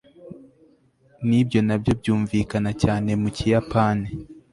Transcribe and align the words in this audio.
nibyo 1.27 1.59
nabyo 1.67 1.91
byumvikana 1.99 2.71
cyane 2.81 3.09
mu 3.21 3.29
kiyapani 3.37 4.07